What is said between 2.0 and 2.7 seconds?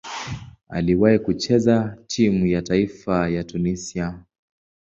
timu ya